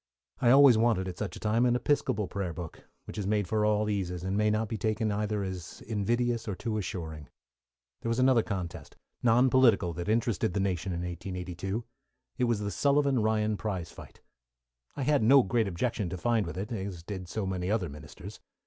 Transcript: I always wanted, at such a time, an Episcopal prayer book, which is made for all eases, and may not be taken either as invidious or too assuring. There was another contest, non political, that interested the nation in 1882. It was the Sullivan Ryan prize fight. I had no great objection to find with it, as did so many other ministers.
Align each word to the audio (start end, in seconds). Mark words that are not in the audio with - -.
I 0.39 0.49
always 0.49 0.79
wanted, 0.79 1.07
at 1.07 1.19
such 1.19 1.35
a 1.35 1.39
time, 1.39 1.63
an 1.63 1.75
Episcopal 1.75 2.27
prayer 2.27 2.53
book, 2.53 2.85
which 3.05 3.19
is 3.19 3.27
made 3.27 3.47
for 3.47 3.63
all 3.67 3.87
eases, 3.87 4.23
and 4.23 4.35
may 4.35 4.49
not 4.49 4.67
be 4.67 4.75
taken 4.75 5.11
either 5.11 5.43
as 5.43 5.79
invidious 5.81 6.47
or 6.47 6.55
too 6.55 6.79
assuring. 6.79 7.29
There 8.01 8.09
was 8.09 8.17
another 8.17 8.41
contest, 8.41 8.95
non 9.21 9.51
political, 9.51 9.93
that 9.93 10.09
interested 10.09 10.55
the 10.55 10.59
nation 10.59 10.91
in 10.91 11.01
1882. 11.01 11.83
It 12.39 12.45
was 12.45 12.61
the 12.61 12.71
Sullivan 12.71 13.21
Ryan 13.21 13.57
prize 13.57 13.91
fight. 13.91 14.21
I 14.97 15.03
had 15.03 15.21
no 15.21 15.43
great 15.43 15.67
objection 15.67 16.09
to 16.09 16.17
find 16.17 16.47
with 16.47 16.57
it, 16.57 16.71
as 16.71 17.03
did 17.03 17.27
so 17.29 17.45
many 17.45 17.69
other 17.69 17.87
ministers. 17.87 18.39